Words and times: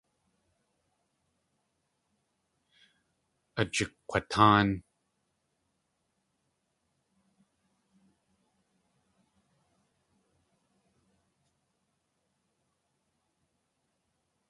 Ajikg̲watáan. 3.59 4.67